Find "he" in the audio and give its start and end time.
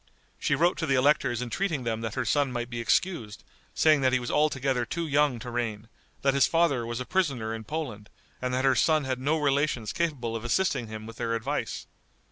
4.13-4.19